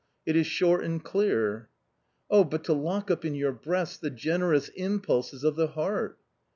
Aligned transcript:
It 0.25 0.35
is 0.35 0.47
short 0.47 0.83
and 0.83 1.03
clear." 1.03 1.69
"Oh, 2.27 2.43
but 2.43 2.63
to 2.63 2.73
lock 2.73 3.11
up 3.11 3.23
in 3.23 3.35
your 3.35 3.51
breast 3.51 4.01
the 4.01 4.09
generous 4.09 4.69
impulses 4.73 5.43
of 5.43 5.55
the 5.55 5.67
heart 5.67 6.17